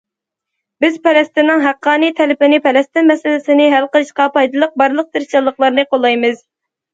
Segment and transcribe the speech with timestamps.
[0.83, 6.43] بىز پەلەستىننىڭ ھەققانىي تەلىپىنى، پەلەستىن مەسىلىسىنى ھەل قىلىشقا پايدىلىق بارلىق تىرىشچانلىقلارنى قوللايمىز.